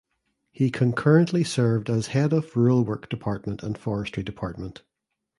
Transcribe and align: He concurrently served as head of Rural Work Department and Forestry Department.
He 0.51 0.71
concurrently 0.71 1.43
served 1.43 1.87
as 1.87 2.07
head 2.07 2.33
of 2.33 2.55
Rural 2.57 2.83
Work 2.83 3.07
Department 3.07 3.61
and 3.61 3.77
Forestry 3.77 4.23
Department. 4.23 4.81